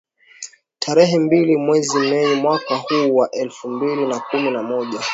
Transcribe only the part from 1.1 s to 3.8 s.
mbili mwezi mei mwaka huu wa elfu